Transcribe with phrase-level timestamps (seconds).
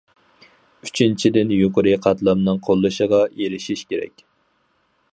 [0.87, 4.29] ئۈچىنچىدىن، يۇقىرى قاتلامنىڭ قوللىشىغا ئېرىشىش كېرەك.